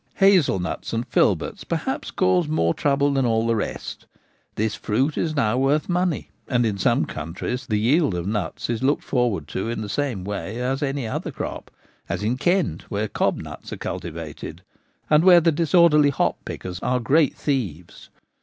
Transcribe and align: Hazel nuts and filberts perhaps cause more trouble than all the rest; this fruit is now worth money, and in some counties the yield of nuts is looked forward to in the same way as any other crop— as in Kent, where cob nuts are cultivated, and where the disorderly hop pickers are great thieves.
Hazel 0.15 0.57
nuts 0.57 0.93
and 0.93 1.05
filberts 1.07 1.63
perhaps 1.63 2.09
cause 2.09 2.47
more 2.47 2.73
trouble 2.73 3.13
than 3.13 3.23
all 3.23 3.45
the 3.45 3.55
rest; 3.55 4.07
this 4.55 4.73
fruit 4.73 5.15
is 5.15 5.35
now 5.35 5.59
worth 5.59 5.87
money, 5.87 6.31
and 6.47 6.65
in 6.65 6.79
some 6.79 7.05
counties 7.05 7.67
the 7.67 7.77
yield 7.77 8.15
of 8.15 8.25
nuts 8.25 8.67
is 8.67 8.81
looked 8.81 9.03
forward 9.03 9.47
to 9.49 9.69
in 9.69 9.81
the 9.81 9.87
same 9.87 10.23
way 10.23 10.59
as 10.59 10.81
any 10.81 11.05
other 11.05 11.29
crop— 11.29 11.69
as 12.09 12.23
in 12.23 12.35
Kent, 12.35 12.89
where 12.89 13.07
cob 13.07 13.37
nuts 13.37 13.71
are 13.73 13.77
cultivated, 13.77 14.63
and 15.07 15.23
where 15.23 15.39
the 15.39 15.51
disorderly 15.51 16.09
hop 16.09 16.43
pickers 16.45 16.79
are 16.79 16.99
great 16.99 17.35
thieves. 17.35 18.09